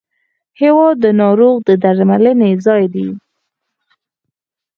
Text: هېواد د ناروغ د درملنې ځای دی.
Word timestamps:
هېواد 0.61 0.95
د 1.03 1.05
ناروغ 1.21 1.55
د 1.67 1.69
درملنې 1.83 2.51
ځای 2.65 2.83
دی. 2.93 3.07